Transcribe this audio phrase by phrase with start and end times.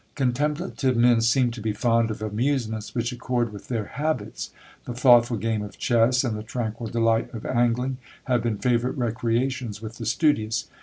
[0.15, 4.49] Contemplative men seem to be fond of amusements which accord with their habits.
[4.85, 9.79] The thoughtful game of chess, and the tranquil delight of angling, have been favourite recreations
[9.79, 10.65] with the studious.